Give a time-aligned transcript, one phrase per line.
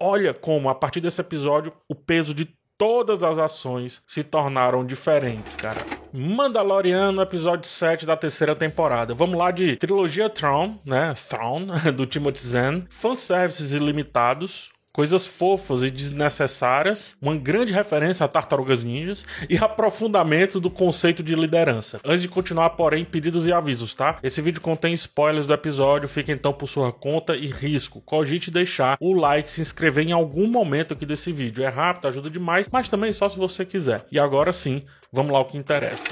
[0.00, 2.48] olha como, a partir desse episódio, o peso de
[2.78, 5.80] todas as ações se tornaram diferentes, cara.
[6.12, 9.12] Mandaloriano, episódio 7 da terceira temporada.
[9.12, 11.12] Vamos lá de trilogia Throne, né?
[11.28, 12.82] Throne, do Timothy Zahn.
[12.88, 20.68] Fanservices ilimitados coisas fofas e desnecessárias, uma grande referência a Tartarugas Ninjas e aprofundamento do
[20.68, 22.00] conceito de liderança.
[22.04, 24.18] Antes de continuar, porém, pedidos e avisos, tá?
[24.24, 28.00] Esse vídeo contém spoilers do episódio, fica então por sua conta e risco.
[28.00, 31.62] Cogite deixar o like, se inscrever em algum momento aqui desse vídeo.
[31.62, 34.04] É rápido, ajuda demais, mas também só se você quiser.
[34.10, 36.08] E agora sim, vamos lá o que interessa.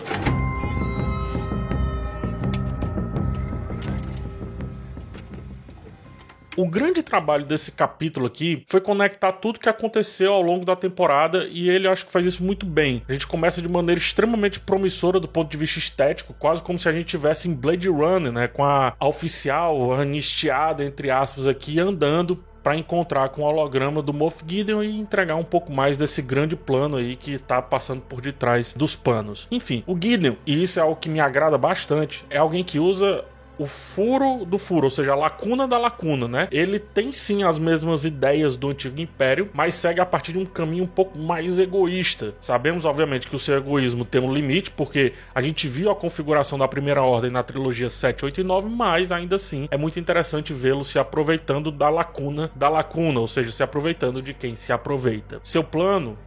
[6.56, 11.46] O grande trabalho desse capítulo aqui foi conectar tudo que aconteceu ao longo da temporada
[11.50, 13.02] e ele acho que faz isso muito bem.
[13.06, 16.88] A gente começa de maneira extremamente promissora do ponto de vista estético, quase como se
[16.88, 21.78] a gente tivesse em Blade Runner, né, com a, a oficial anistiada entre aspas aqui
[21.78, 26.20] andando para encontrar com o holograma do Moff Gideon e entregar um pouco mais desse
[26.20, 29.46] grande plano aí que tá passando por detrás dos panos.
[29.52, 33.24] Enfim, o Gideon, e isso é algo que me agrada bastante, é alguém que usa
[33.58, 36.48] o furo do furo, ou seja, a lacuna da lacuna, né?
[36.50, 40.46] Ele tem sim as mesmas ideias do antigo império, mas segue a partir de um
[40.46, 42.34] caminho um pouco mais egoísta.
[42.40, 46.58] Sabemos, obviamente, que o seu egoísmo tem um limite, porque a gente viu a configuração
[46.58, 50.52] da primeira ordem na trilogia 7, 8 e 9, mas ainda assim é muito interessante
[50.52, 55.40] vê-lo se aproveitando da lacuna da lacuna, ou seja, se aproveitando de quem se aproveita.
[55.42, 56.18] Seu plano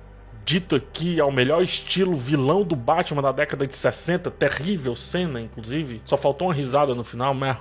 [0.50, 6.02] dito aqui ao melhor estilo vilão do Batman da década de 60, terrível cena, inclusive.
[6.04, 7.56] Só faltou uma risada no final, mas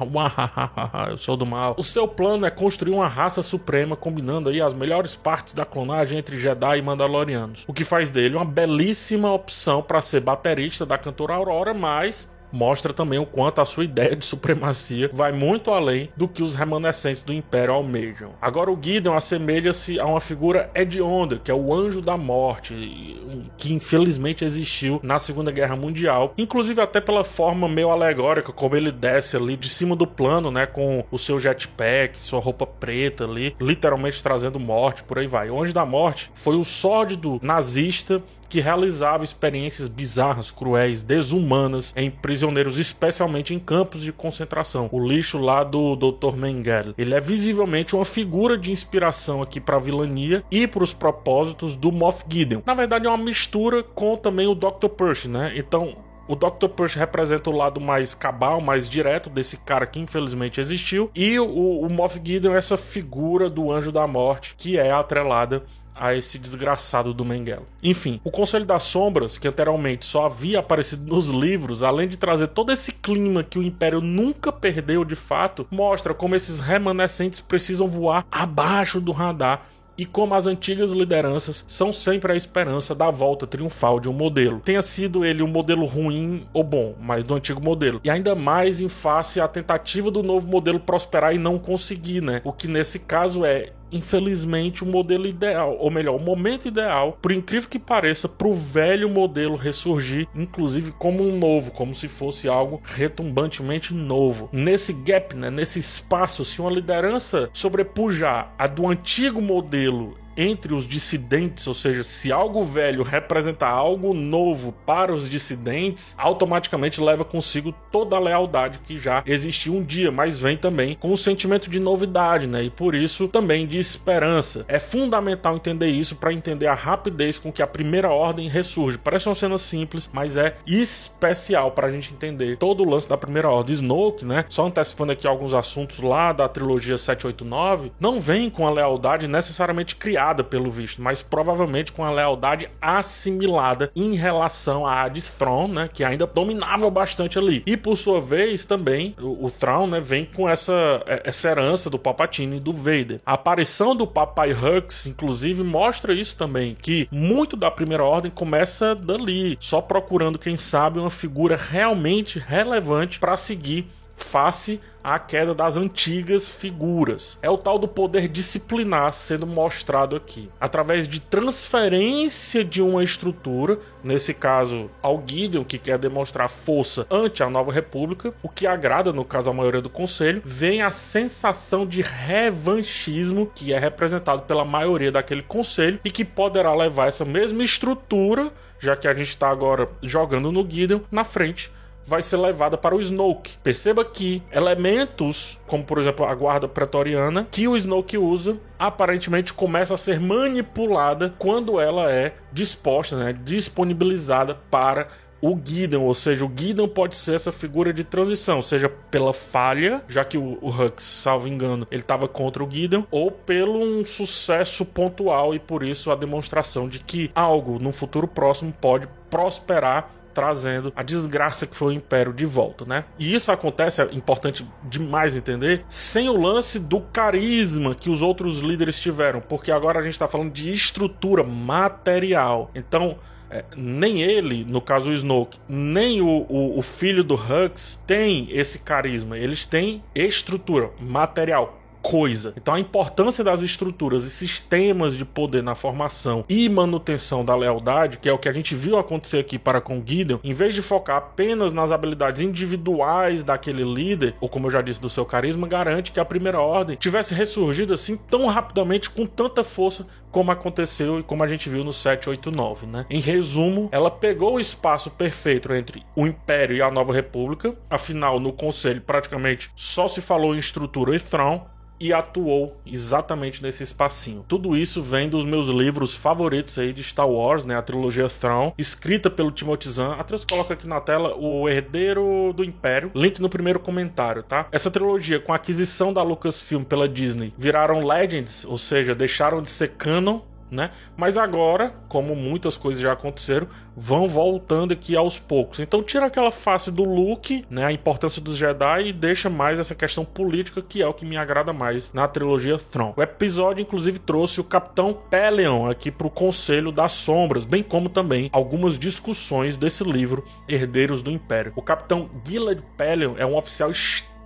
[1.10, 1.74] eu sou do mal.
[1.76, 6.16] O seu plano é construir uma raça suprema, combinando aí as melhores partes da clonagem
[6.16, 7.64] entre Jedi e Mandalorianos.
[7.68, 12.92] O que faz dele uma belíssima opção para ser baterista da cantora Aurora, mas mostra
[12.92, 17.22] também o quanto a sua ideia de supremacia vai muito além do que os remanescentes
[17.22, 18.32] do Império almejam.
[18.40, 23.20] Agora o Gideon assemelha-se a uma figura hedionda, que é o anjo da morte,
[23.56, 28.90] que infelizmente existiu na Segunda Guerra Mundial, inclusive até pela forma meio alegórica como ele
[28.90, 33.54] desce ali de cima do plano, né, com o seu jetpack, sua roupa preta ali,
[33.60, 35.50] literalmente trazendo morte, por aí vai.
[35.50, 42.10] O anjo da morte foi o sórdido nazista que realizava experiências bizarras, cruéis, desumanas em
[42.10, 44.88] prisioneiros, especialmente em campos de concentração.
[44.92, 46.36] O lixo lá do Dr.
[46.36, 46.94] Mengele.
[46.96, 51.76] Ele é visivelmente uma figura de inspiração aqui para a vilania e para os propósitos
[51.76, 52.62] do Moff Gideon.
[52.66, 54.88] Na verdade, é uma mistura com também o Dr.
[54.88, 55.52] Percy, né?
[55.56, 55.96] Então,
[56.28, 56.68] o Dr.
[56.68, 61.10] Percy representa o lado mais cabal, mais direto desse cara que infelizmente existiu.
[61.14, 65.64] E o, o Moff Gideon é essa figura do anjo da morte que é atrelada
[65.98, 67.62] a esse desgraçado do Mengele.
[67.82, 72.48] Enfim, o Conselho das Sombras, que anteriormente só havia aparecido nos livros, além de trazer
[72.48, 77.88] todo esse clima que o Império nunca perdeu de fato, mostra como esses remanescentes precisam
[77.88, 79.66] voar abaixo do radar
[79.98, 84.60] e como as antigas lideranças são sempre a esperança da volta triunfal de um modelo.
[84.60, 88.00] Tenha sido ele um modelo ruim ou bom, mas do antigo modelo.
[88.04, 92.40] E ainda mais em face à tentativa do novo modelo prosperar e não conseguir, né?
[92.44, 97.32] O que nesse caso é infelizmente, o modelo ideal, ou melhor, o momento ideal, por
[97.32, 102.48] incrível que pareça, para o velho modelo ressurgir, inclusive como um novo, como se fosse
[102.48, 104.48] algo retumbantemente novo.
[104.52, 110.86] Nesse gap, né, nesse espaço, se uma liderança sobrepujar a do antigo modelo entre os
[110.86, 117.74] dissidentes, ou seja, se algo velho representar algo novo para os dissidentes, automaticamente leva consigo
[117.90, 121.80] toda a lealdade que já existiu um dia, mas vem também com o sentimento de
[121.80, 122.62] novidade, né?
[122.62, 124.64] E por isso também de esperança.
[124.68, 128.96] É fundamental entender isso para entender a rapidez com que a primeira ordem ressurge.
[128.96, 133.16] Parece uma cena simples, mas é especial para a gente entender todo o lance da
[133.16, 133.74] primeira ordem.
[133.74, 134.44] Snoke, né?
[134.48, 139.96] Só antecipando aqui alguns assuntos lá da trilogia 789, não vem com a lealdade necessariamente
[139.96, 145.90] criada pelo visto, mas provavelmente com a lealdade assimilada em relação a de Thrawn, né,
[145.92, 147.62] que ainda dominava bastante ali.
[147.66, 151.98] E por sua vez também o, o né, vem com essa, é, essa herança do
[151.98, 153.20] Palpatine e do Vader.
[153.24, 158.94] A aparição do Papai Hux, inclusive, mostra isso também, que muito da Primeira Ordem começa
[158.94, 163.86] dali, só procurando, quem sabe, uma figura realmente relevante para seguir
[164.18, 167.38] face à queda das antigas figuras.
[167.40, 173.78] É o tal do poder disciplinar sendo mostrado aqui, através de transferência de uma estrutura,
[174.02, 179.12] nesse caso ao Gideon que quer demonstrar força ante a nova república, o que agrada
[179.12, 184.64] no caso a maioria do conselho, vem a sensação de revanchismo que é representado pela
[184.64, 189.48] maioria daquele conselho e que poderá levar essa mesma estrutura, já que a gente está
[189.48, 191.72] agora jogando no Gideon, na frente
[192.08, 193.58] vai ser levada para o Snoke.
[193.62, 199.94] Perceba que elementos, como por exemplo a guarda pretoriana, que o Snoke usa, aparentemente começa
[199.94, 205.08] a ser manipulada quando ela é disposta, né, disponibilizada para
[205.40, 210.02] o Gideon, ou seja, o Gideon pode ser essa figura de transição, seja pela falha,
[210.08, 214.04] já que o, o Hux, salvo engano, ele estava contra o Gideon, ou pelo um
[214.04, 220.10] sucesso pontual e por isso a demonstração de que algo no futuro próximo pode prosperar
[220.38, 223.04] trazendo a desgraça que foi o Império de volta, né?
[223.18, 228.60] E isso acontece, é importante demais entender, sem o lance do carisma que os outros
[228.60, 232.70] líderes tiveram, porque agora a gente está falando de estrutura material.
[232.72, 233.16] Então,
[233.50, 238.46] é, nem ele, no caso o Snoke, nem o, o, o filho do Hux tem
[238.52, 239.36] esse carisma.
[239.36, 242.52] Eles têm estrutura, material, coisa.
[242.56, 248.18] Então a importância das estruturas e sistemas de poder na formação e manutenção da lealdade,
[248.18, 250.82] que é o que a gente viu acontecer aqui para com Gideon, em vez de
[250.82, 255.66] focar apenas nas habilidades individuais daquele líder, ou como eu já disse, do seu carisma,
[255.66, 261.20] garante que a primeira ordem tivesse ressurgido assim tão rapidamente, com tanta força, como aconteceu
[261.20, 263.06] e como a gente viu no 789, né?
[263.08, 268.38] Em resumo, ela pegou o espaço perfeito entre o Império e a Nova República, afinal,
[268.38, 271.62] no Conselho praticamente só se falou em estrutura e throne,
[272.00, 274.44] e atuou exatamente nesse espacinho.
[274.46, 278.72] Tudo isso vem dos meus livros favoritos aí de Star Wars, né, a trilogia Thrawn,
[278.78, 280.12] escrita pelo Timothy Zahn.
[280.18, 284.66] Atreus coloca aqui na tela o Herdeiro do Império, link no primeiro comentário, tá?
[284.70, 289.70] Essa trilogia com a aquisição da Lucasfilm pela Disney viraram Legends, ou seja, deixaram de
[289.70, 290.90] ser canon né?
[291.16, 295.80] Mas agora, como muitas coisas já aconteceram, vão voltando aqui aos poucos.
[295.80, 299.94] Então tira aquela face do Luke, né, a importância dos Jedi e deixa mais essa
[299.94, 303.14] questão política que é o que me agrada mais na trilogia Throne.
[303.16, 308.08] O episódio inclusive trouxe o Capitão Pelion aqui para o Conselho das Sombras, bem como
[308.08, 311.72] também algumas discussões desse livro Herdeiros do Império.
[311.74, 313.90] O Capitão Gilad Pelion é um oficial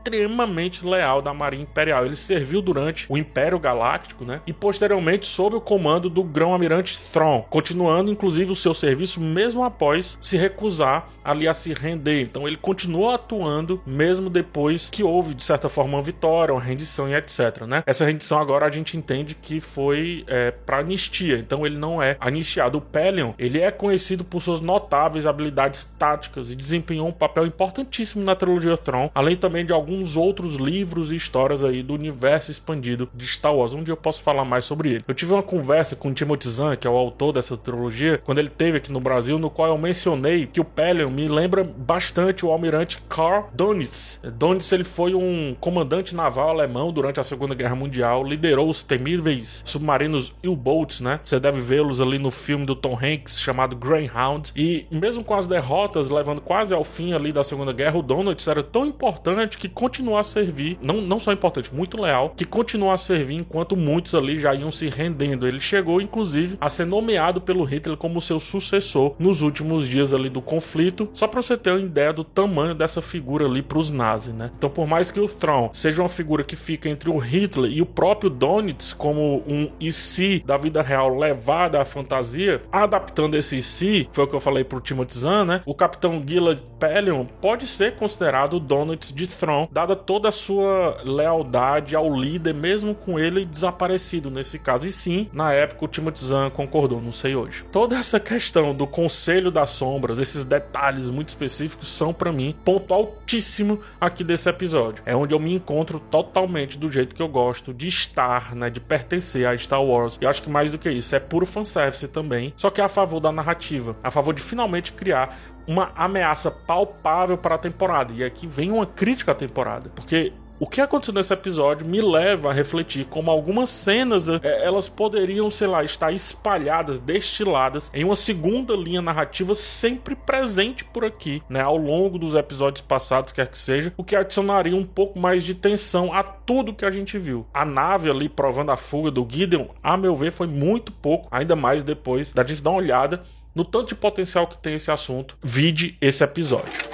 [0.02, 2.04] extremamente leal da Marinha Imperial.
[2.04, 4.40] Ele serviu durante o Império Galáctico, né?
[4.46, 10.19] E posteriormente sob o comando do Grão-Almirante Thrawn, continuando inclusive o seu serviço mesmo após
[10.20, 12.22] se recusar ali a se render.
[12.22, 17.08] Então ele continuou atuando mesmo depois que houve de certa forma uma vitória, uma rendição
[17.08, 17.82] e etc, né?
[17.87, 22.16] Essa rendição agora a gente entende que foi é, para anistia, então ele não é
[22.20, 22.78] anistiado.
[22.78, 28.25] O Pelion, ele é conhecido por suas notáveis habilidades táticas e desempenhou um papel importantíssimo
[28.25, 32.50] na trilogia Thrawn, além também de alguns alguns outros livros e histórias aí do universo
[32.50, 33.73] expandido de Star Wars.
[33.73, 35.05] Dia eu posso falar mais sobre ele.
[35.06, 38.39] Eu tive uma conversa com o Timothy Zahn, que é o autor dessa trilogia, quando
[38.39, 42.47] ele teve aqui no Brasil, no qual eu mencionei que o Pelion me lembra bastante
[42.47, 44.21] o almirante Karl Dönitz.
[44.23, 49.62] Dönitz ele foi um comandante naval alemão durante a Segunda Guerra Mundial, liderou os temíveis
[49.67, 51.21] submarinos U-boats, né?
[51.25, 54.53] Você deve vê-los ali no filme do Tom Hanks chamado Greyhound.
[54.55, 58.47] E mesmo com as derrotas levando quase ao fim ali da Segunda Guerra, o Dönitz
[58.47, 62.94] era tão importante que continuar a servir, não, não só importante, muito leal, que continuar
[62.94, 65.44] a servir enquanto muitos ali já iam se rendendo.
[65.44, 70.29] Ele chegou, inclusive, a ser nomeado pelo Hitler como seu sucessor nos últimos dias ali
[70.31, 73.90] do conflito, só para você ter uma ideia do tamanho dessa figura ali para os
[73.90, 74.52] nazis, né?
[74.56, 77.82] Então, por mais que o Thrawn seja uma figura que fica entre o Hitler e
[77.82, 84.11] o próprio Donitz como um IC da vida real levada à fantasia, adaptando esse IC,
[84.12, 85.62] foi o que eu falei pro Timothy Zahn, né?
[85.67, 90.98] O Capitão Gilad Pelion pode ser considerado o Donitz de Thrawn dada toda a sua
[91.02, 94.86] lealdade ao líder, mesmo com ele desaparecido nesse caso.
[94.86, 97.64] E sim, na época o Timothy Zahn concordou, não sei hoje.
[97.72, 102.93] Toda essa questão do Conselho das Sombras, esses detalhes muito específicos, são para mim ponto
[102.93, 105.02] altíssimo aqui desse episódio.
[105.06, 108.81] É onde eu me encontro totalmente do jeito que eu gosto de estar, né, de
[108.81, 110.19] pertencer a Star Wars.
[110.20, 112.88] E acho que mais do que isso, é puro fanservice também, só que é a
[112.88, 118.12] favor da narrativa, a favor de finalmente criar uma ameaça palpável para a temporada.
[118.12, 122.50] E aqui vem uma crítica à temporada, porque o que aconteceu nesse episódio me leva
[122.50, 128.14] a refletir como algumas cenas é, elas poderiam, sei lá, estar espalhadas, destiladas em uma
[128.14, 133.58] segunda linha narrativa sempre presente por aqui, né, ao longo dos episódios passados, quer que
[133.58, 137.44] seja, o que adicionaria um pouco mais de tensão a tudo que a gente viu.
[137.52, 141.56] A nave ali provando a fuga do Gideon, a meu ver, foi muito pouco, ainda
[141.56, 143.24] mais depois da gente dar uma olhada
[143.55, 146.93] no tanto de potencial que tem esse assunto, vide esse episódio.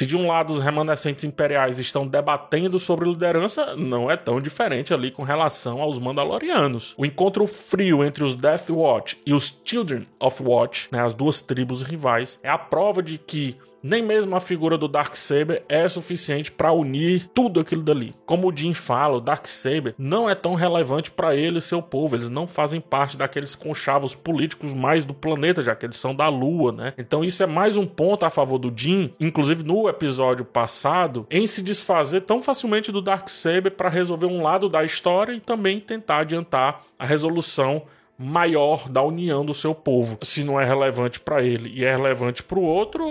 [0.00, 4.94] Se de um lado os remanescentes imperiais estão debatendo sobre liderança, não é tão diferente
[4.94, 6.94] ali com relação aos Mandalorianos.
[6.96, 11.42] O encontro frio entre os Death Watch e os Children of Watch, né, as duas
[11.42, 16.52] tribos rivais, é a prova de que Nem mesmo a figura do Darksaber é suficiente
[16.52, 18.14] para unir tudo aquilo dali.
[18.26, 22.14] Como o Jim fala, o Darksaber não é tão relevante para ele e seu povo.
[22.14, 26.28] Eles não fazem parte daqueles conchavos políticos mais do planeta, já que eles são da
[26.28, 26.92] Lua, né?
[26.98, 31.46] Então isso é mais um ponto a favor do Jim, inclusive no episódio passado, em
[31.46, 36.18] se desfazer tão facilmente do Darksaber para resolver um lado da história e também tentar
[36.18, 37.82] adiantar a resolução
[38.20, 40.18] maior da união do seu povo.
[40.22, 43.02] Se não é relevante para ele e é relevante para o outro,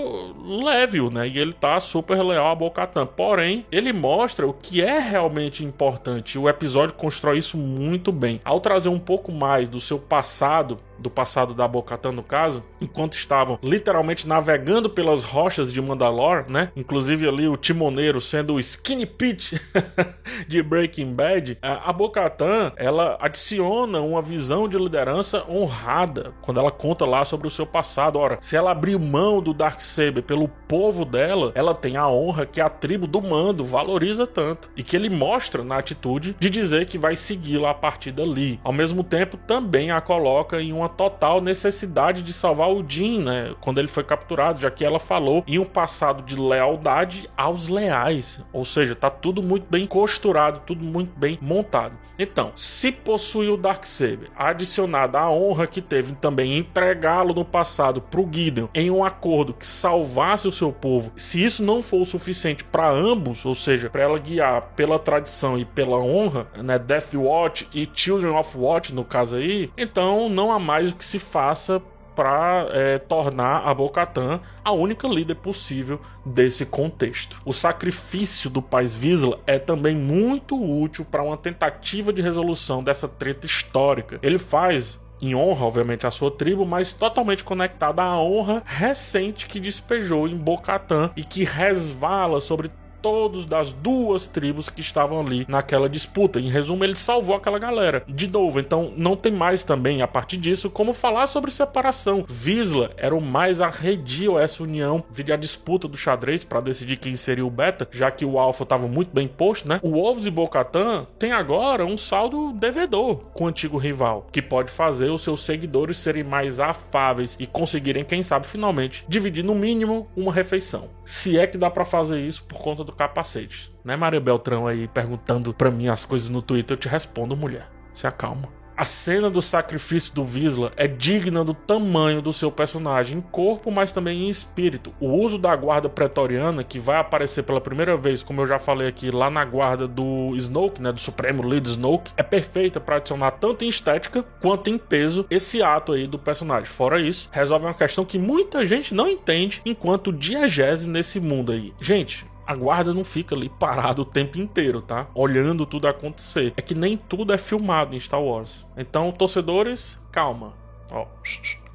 [0.64, 1.28] leve-o, né?
[1.28, 3.08] E ele tá super leal a Bocatan.
[3.08, 6.38] Porém, ele mostra o que é realmente importante.
[6.38, 8.40] O episódio constrói isso muito bem.
[8.46, 13.14] Ao trazer um pouco mais do seu passado do passado da Bocatan no caso, enquanto
[13.14, 16.72] estavam literalmente navegando pelas rochas de Mandalore, né?
[16.76, 19.60] Inclusive ali o timoneiro sendo o Skinny Pete
[20.48, 27.06] de Breaking Bad, a Bocatan ela adiciona uma visão de liderança honrada quando ela conta
[27.06, 28.20] lá sobre o seu passado.
[28.20, 32.62] Ora, se ela abrir mão do Darksaber pelo povo dela, ela tem a honra que
[32.62, 36.98] a tribo do mando valoriza tanto e que ele mostra na atitude de dizer que
[36.98, 38.60] vai segui-la a partir dali.
[38.64, 43.54] Ao mesmo tempo, também a coloca em uma total necessidade de salvar o Jin, né?
[43.62, 48.44] Quando ele foi capturado, já que ela falou em um passado de lealdade aos leais.
[48.52, 51.98] Ou seja, tá tudo muito bem costurado, tudo muito bem montado.
[52.20, 58.28] Então, se possuir o Darksaber, adicionada a honra que teve também entregá-lo no passado pro
[58.30, 62.66] Gideon em um acordo que salvasse o seu povo, se isso não for o suficiente
[62.66, 67.70] para ambos, ou seja, para ela guiar pela tradição e pela honra, né, Death Watch
[67.74, 71.20] e Children of Watch no caso aí, então não há mais mais o que se
[71.20, 71.82] faça
[72.16, 77.42] para é, tornar a Bocatan a única líder possível desse contexto.
[77.46, 83.08] O sacrifício do Paz Vizsla é também muito útil para uma tentativa de resolução dessa
[83.08, 84.20] treta histórica.
[84.22, 89.60] Ele faz em honra, obviamente, à sua tribo, mas totalmente conectada à honra recente que
[89.60, 92.72] despejou em Bocatan e que resvala sobre
[93.02, 96.40] todos das duas tribos que estavam ali naquela disputa.
[96.40, 98.04] Em resumo, ele salvou aquela galera.
[98.08, 102.26] De novo, então não tem mais também, a partir disso, como falar sobre separação.
[102.28, 106.98] Visla era o mais arredio a essa união, vide a disputa do xadrez para decidir
[106.98, 109.80] quem seria o beta, já que o alfa estava muito bem posto, né?
[109.82, 114.72] O Wolves e Bocatan tem agora um saldo devedor com o antigo rival, que pode
[114.72, 120.08] fazer os seus seguidores serem mais afáveis e conseguirem, quem sabe, finalmente dividir no mínimo
[120.16, 120.90] uma refeição.
[121.04, 123.74] Se é que dá para fazer isso por conta do capacete.
[123.84, 127.70] Né, Maria Beltrão aí perguntando pra mim as coisas no Twitter, eu te respondo, mulher.
[127.94, 128.60] Se acalma.
[128.80, 133.70] A cena do sacrifício do Visla é digna do tamanho do seu personagem em corpo,
[133.70, 134.94] mas também em espírito.
[135.02, 138.88] O uso da guarda pretoriana, que vai aparecer pela primeira vez, como eu já falei
[138.88, 143.32] aqui, lá na guarda do Snoke, né, do Supremo Líder Snoke, é perfeita para adicionar
[143.32, 146.64] tanto em estética quanto em peso esse ato aí do personagem.
[146.64, 151.74] Fora isso, resolve uma questão que muita gente não entende enquanto diegese nesse mundo aí.
[151.82, 155.06] Gente, a guarda não fica ali parado o tempo inteiro, tá?
[155.14, 156.52] Olhando tudo acontecer.
[156.58, 158.66] É que nem tudo é filmado em Star Wars.
[158.76, 160.56] Então, torcedores, calma.
[160.92, 161.06] Ó,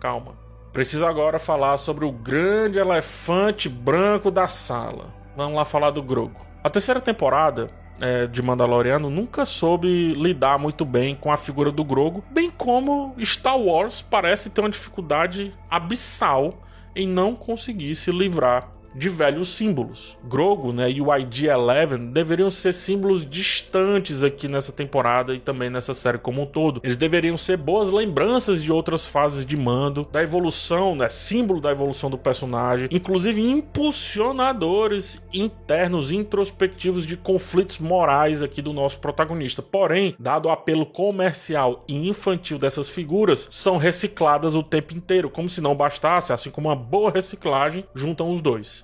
[0.01, 0.35] calma.
[0.73, 5.15] Preciso agora falar sobre o grande elefante branco da sala.
[5.37, 6.45] Vamos lá falar do Grogo.
[6.65, 11.85] A terceira temporada é, de Mandaloriano nunca soube lidar muito bem com a figura do
[11.85, 16.65] Grogo, bem como Star Wars parece ter uma dificuldade abissal
[16.97, 20.17] em não conseguir se livrar de velhos símbolos.
[20.25, 25.95] Grogu né, e o ID-11 deveriam ser símbolos distantes aqui nessa temporada e também nessa
[25.95, 26.81] série como um todo.
[26.83, 31.71] Eles deveriam ser boas lembranças de outras fases de mando, da evolução, né, símbolo da
[31.71, 39.63] evolução do personagem, inclusive impulsionadores internos introspectivos de conflitos morais aqui do nosso protagonista.
[39.63, 45.49] Porém, dado o apelo comercial e infantil dessas figuras, são recicladas o tempo inteiro, como
[45.49, 48.84] se não bastasse, assim como uma boa reciclagem, juntam os dois.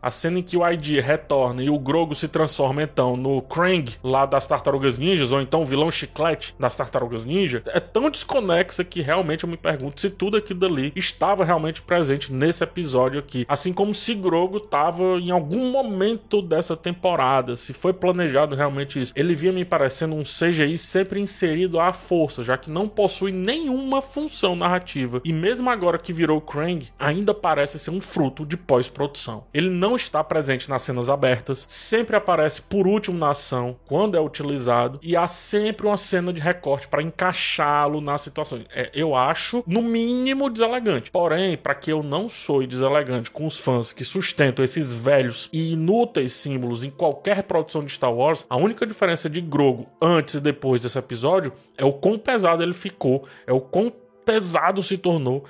[0.00, 3.92] A cena em que o ID retorna e o Grogo se transforma então no Krang
[4.02, 8.84] lá das Tartarugas Ninjas, ou então o vilão chiclete das Tartarugas Ninja, é tão desconexa
[8.84, 13.44] que realmente eu me pergunto se tudo aquilo dali estava realmente presente nesse episódio aqui.
[13.48, 19.12] Assim como se Grogo estava em algum momento dessa temporada, se foi planejado realmente isso.
[19.16, 24.00] Ele via me parecendo um CGI sempre inserido à força, já que não possui nenhuma
[24.00, 25.20] função narrativa.
[25.24, 29.44] E mesmo agora que virou Krang, ainda parece ser um fruto de pós-produção.
[29.52, 34.18] Ele não não está presente nas cenas abertas, sempre aparece por último na ação, quando
[34.18, 38.66] é utilizado, e há sempre uma cena de recorte para encaixá-lo nas situações.
[38.70, 41.10] É, eu acho, no mínimo, deselegante.
[41.10, 45.72] Porém, para que eu não sou deselegante com os fãs que sustentam esses velhos e
[45.72, 50.40] inúteis símbolos em qualquer produção de Star Wars, a única diferença de Grogo antes e
[50.40, 53.90] depois desse episódio é o quão pesado ele ficou, é o quão
[54.26, 55.46] pesado se tornou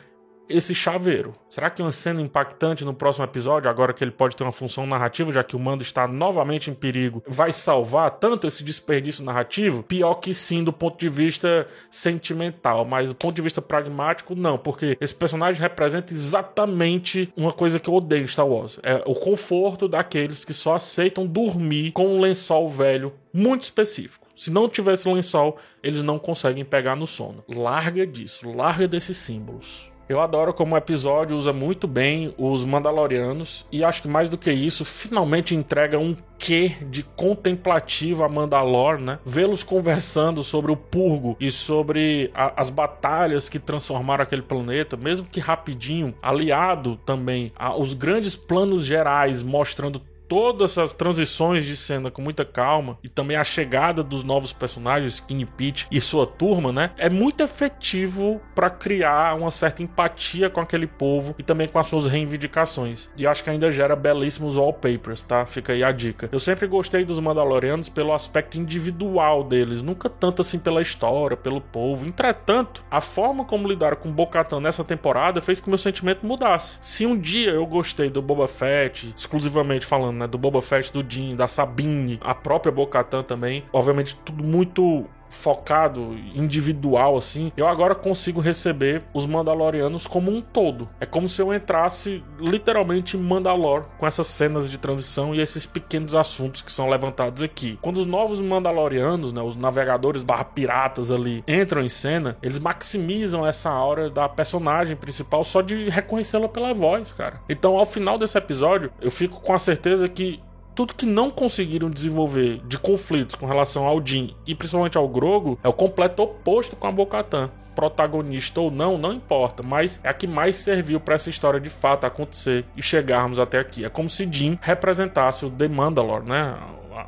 [0.48, 1.34] esse chaveiro?
[1.48, 4.86] Será que uma cena impactante no próximo episódio, agora que ele pode ter uma função
[4.86, 9.82] narrativa, já que o Mando está novamente em perigo, vai salvar tanto esse desperdício narrativo?
[9.82, 14.58] Pior que sim, do ponto de vista sentimental, mas do ponto de vista pragmático, não,
[14.58, 19.14] porque esse personagem representa exatamente uma coisa que eu odeio em Star Wars: é o
[19.14, 24.26] conforto daqueles que só aceitam dormir com um lençol velho muito específico.
[24.34, 27.44] Se não tivesse lençol, eles não conseguem pegar no sono.
[27.48, 29.90] Larga disso, larga desses símbolos.
[30.08, 34.38] Eu adoro como o episódio usa muito bem os Mandalorianos e acho que mais do
[34.38, 39.18] que isso, finalmente entrega um quê de contemplativo a Mandalor, né?
[39.26, 45.26] Vê-los conversando sobre o Purgo e sobre a, as batalhas que transformaram aquele planeta, mesmo
[45.30, 52.20] que rapidinho, aliado também aos grandes planos gerais, mostrando todas essas transições de cena com
[52.20, 56.90] muita calma e também a chegada dos novos personagens, Skinny Pete e sua turma, né?
[56.98, 61.86] É muito efetivo para criar uma certa empatia com aquele povo e também com as
[61.86, 63.08] suas reivindicações.
[63.16, 65.46] E acho que ainda gera belíssimos wallpapers, tá?
[65.46, 66.28] Fica aí a dica.
[66.30, 71.60] Eu sempre gostei dos Mandalorianos pelo aspecto individual deles, nunca tanto assim pela história, pelo
[71.60, 72.06] povo.
[72.06, 76.78] Entretanto, a forma como lidaram com Bo-Katan nessa temporada fez com que meu sentimento mudasse.
[76.80, 80.26] Se um dia eu gostei do Boba Fett, exclusivamente falando né?
[80.26, 83.64] Do Boba Fett, do Din, da Sabine, a própria Bo-Katan também.
[83.72, 90.88] Obviamente, tudo muito focado, individual, assim, eu agora consigo receber os Mandalorianos como um todo.
[91.00, 95.66] É como se eu entrasse literalmente em Mandalor com essas cenas de transição e esses
[95.66, 97.78] pequenos assuntos que são levantados aqui.
[97.82, 103.46] Quando os novos Mandalorianos, né, os navegadores barra piratas ali, entram em cena, eles maximizam
[103.46, 107.40] essa aura da personagem principal só de reconhecê-la pela voz, cara.
[107.48, 110.40] Então, ao final desse episódio, eu fico com a certeza que
[110.78, 115.58] tudo que não conseguiram desenvolver de conflitos com relação ao Jin e principalmente ao Grogo
[115.60, 120.14] é o completo oposto com a Bocatan protagonista ou não, não importa, mas é a
[120.14, 123.84] que mais serviu para essa história de fato acontecer e chegarmos até aqui.
[123.84, 126.56] É como se Jin representasse o The Mandalore, né?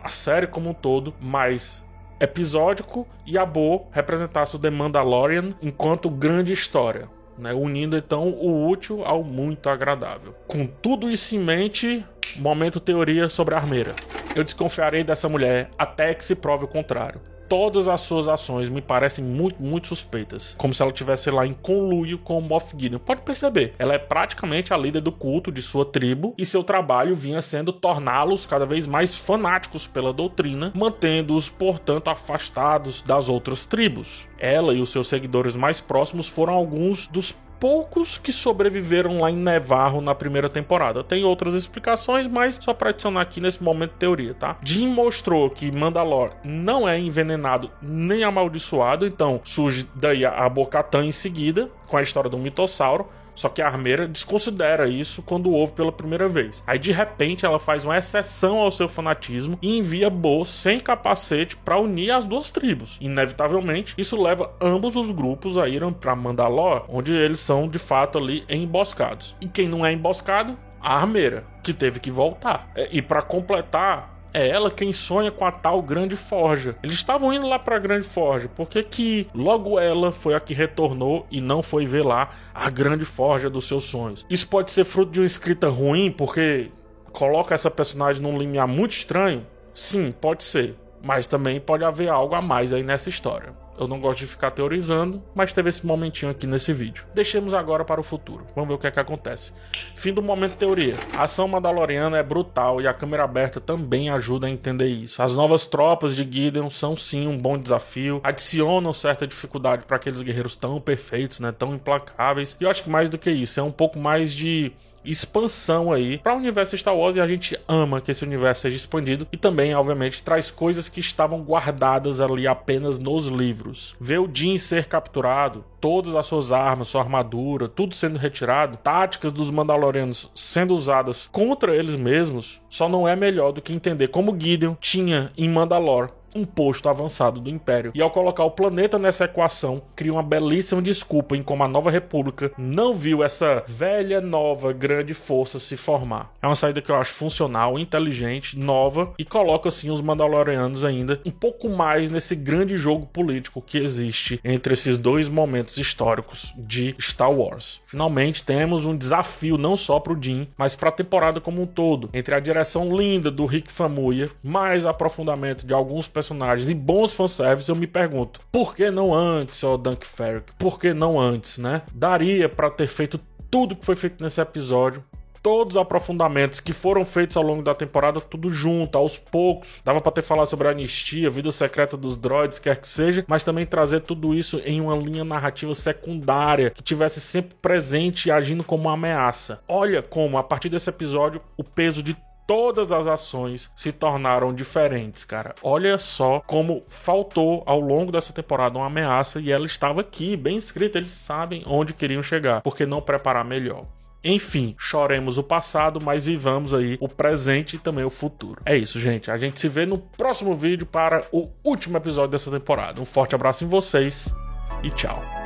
[0.02, 1.86] A série como um todo, mais
[2.18, 7.08] episódico e a Bo representasse o The Mandalorian enquanto grande história.
[7.40, 10.34] Né, unindo então o útil ao muito agradável.
[10.46, 12.04] Com tudo isso em mente,
[12.36, 13.94] Momento teoria sobre a armeira.
[14.36, 17.20] Eu desconfiarei dessa mulher até que se prove o contrário.
[17.50, 20.54] Todas as suas ações me parecem muito, muito suspeitas.
[20.56, 23.00] Como se ela tivesse lá em conluio com o Moff Gideon.
[23.00, 27.12] Pode perceber, ela é praticamente a líder do culto de sua tribo e seu trabalho
[27.12, 34.28] vinha sendo torná-los cada vez mais fanáticos pela doutrina, mantendo-os, portanto, afastados das outras tribos.
[34.38, 39.36] Ela e os seus seguidores mais próximos foram alguns dos poucos que sobreviveram lá em
[39.36, 41.04] Nevarro na primeira temporada.
[41.04, 44.56] Tem outras explicações, mas só para adicionar aqui nesse momento teoria, tá?
[44.64, 51.12] Jim mostrou que Mandalor não é envenenado nem amaldiçoado, então surge daí a Bocatan em
[51.12, 53.06] seguida, com a história do mitossauro.
[53.40, 56.62] Só que a armeira desconsidera isso quando ouve pela primeira vez.
[56.66, 61.56] Aí de repente ela faz uma exceção ao seu fanatismo e envia Bo sem capacete
[61.56, 62.98] para unir as duas tribos.
[63.00, 68.18] Inevitavelmente, isso leva ambos os grupos a irem para Mandalor, onde eles são de fato
[68.18, 69.34] ali emboscados.
[69.40, 70.58] E quem não é emboscado?
[70.78, 72.70] A armeira, que teve que voltar.
[72.74, 76.76] É, e para completar, é ela quem sonha com a tal Grande Forja.
[76.82, 80.54] Eles estavam indo lá para a Grande Forja, porque que logo ela foi a que
[80.54, 84.24] retornou e não foi ver lá a Grande Forja dos seus sonhos.
[84.28, 86.70] Isso pode ser fruto de uma escrita ruim, porque
[87.12, 89.46] coloca essa personagem num limiar muito estranho?
[89.74, 90.76] Sim, pode ser.
[91.02, 93.54] Mas também pode haver algo a mais aí nessa história.
[93.80, 97.06] Eu não gosto de ficar teorizando, mas teve esse momentinho aqui nesse vídeo.
[97.14, 98.46] Deixemos agora para o futuro.
[98.54, 99.52] Vamos ver o que é que acontece.
[99.96, 100.94] Fim do momento teoria.
[101.16, 105.22] A ação mandaloriana é brutal e a câmera aberta também ajuda a entender isso.
[105.22, 110.20] As novas tropas de Gideon são sim um bom desafio, adicionam certa dificuldade para aqueles
[110.20, 112.58] guerreiros tão perfeitos, né, tão implacáveis.
[112.60, 114.72] E eu acho que mais do que isso, é um pouco mais de
[115.04, 118.76] expansão aí para o universo Star Wars e a gente ama que esse universo seja
[118.76, 123.94] expandido e também, obviamente, traz coisas que estavam guardadas ali apenas nos livros.
[124.00, 129.32] Ver o Jin ser capturado, todas as suas armas, sua armadura, tudo sendo retirado, táticas
[129.32, 134.38] dos Mandalorianos sendo usadas contra eles mesmos, só não é melhor do que entender como
[134.38, 137.92] Gideon tinha em Mandalore um posto avançado do Império.
[137.94, 141.90] E ao colocar o planeta nessa equação, cria uma belíssima desculpa em como a Nova
[141.90, 146.32] República não viu essa velha, nova, grande força se formar.
[146.42, 151.20] É uma saída que eu acho funcional, inteligente, nova e coloca assim os Mandalorianos ainda
[151.24, 156.94] um pouco mais nesse grande jogo político que existe entre esses dois momentos históricos de
[157.00, 157.80] Star Wars.
[157.86, 161.66] Finalmente temos um desafio não só para o Jim, mas para a temporada como um
[161.66, 167.12] todo, entre a direção linda do Rick Famuyiwa, mais aprofundamento de alguns personagens e bons
[167.12, 170.52] fanservice, eu me pergunto, por que não antes, ó Dunk Ferrick?
[170.58, 171.82] Por que não antes, né?
[171.94, 173.18] Daria para ter feito
[173.50, 175.02] tudo que foi feito nesse episódio
[175.42, 179.80] todos os aprofundamentos que foram feitos ao longo da temporada, tudo junto, aos poucos.
[179.82, 183.42] Dava para ter falado sobre a anistia, vida secreta dos droids, quer que seja, mas
[183.42, 188.62] também trazer tudo isso em uma linha narrativa secundária que tivesse sempre presente e agindo
[188.62, 189.62] como uma ameaça.
[189.66, 192.14] Olha como, a partir desse episódio, o peso de
[192.50, 195.54] todas as ações se tornaram diferentes, cara.
[195.62, 200.56] Olha só como faltou ao longo dessa temporada uma ameaça e ela estava aqui, bem
[200.56, 200.98] escrita.
[200.98, 203.86] Eles sabem onde queriam chegar, porque não preparar melhor.
[204.24, 208.60] Enfim, choremos o passado, mas vivamos aí o presente e também o futuro.
[208.66, 209.30] É isso, gente.
[209.30, 213.00] A gente se vê no próximo vídeo para o último episódio dessa temporada.
[213.00, 214.34] Um forte abraço em vocês
[214.82, 215.39] e tchau.